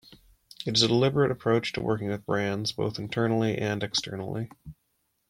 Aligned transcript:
It 0.65 0.75
is 0.75 0.81
a 0.81 0.87
deliberate 0.87 1.29
approach 1.29 1.73
to 1.73 1.83
working 1.83 2.07
with 2.09 2.25
brands, 2.25 2.71
both 2.71 2.97
internally 2.97 3.59
and 3.59 3.83
externally. 3.83 4.49